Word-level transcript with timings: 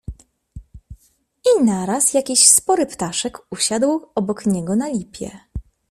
I 1.45 1.63
naraz 1.63 2.13
jakiś 2.13 2.47
spory 2.47 2.85
ptaszek 2.85 3.37
usiadł 3.51 4.07
obok 4.15 4.45
niego 4.45 4.75
na 4.75 4.87
lipie. 4.87 5.39